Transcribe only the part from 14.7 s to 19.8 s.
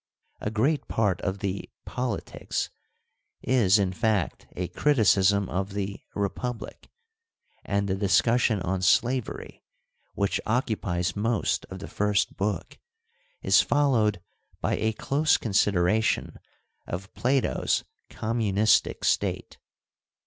a close consideration of Plato's communistic State.